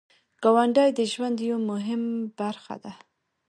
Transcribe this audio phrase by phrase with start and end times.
[0.43, 2.01] ګاونډی د ژوند یو مهم
[2.39, 2.93] برخه ده